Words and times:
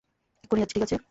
এক্ষুণি 0.43 0.61
যাচ্ছি, 0.61 0.75
ঠিক 0.75 0.83
আছে? 0.87 0.97